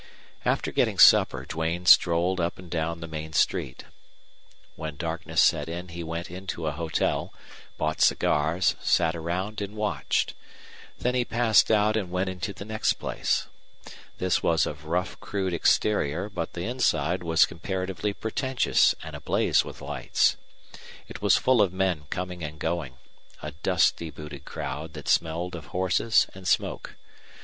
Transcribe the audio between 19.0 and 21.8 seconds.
and ablaze with lights. It was full of